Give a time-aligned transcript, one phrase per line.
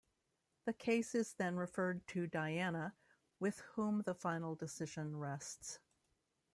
[0.65, 2.95] The case is then referred to Diana,
[3.39, 5.77] with whom the final decision rests.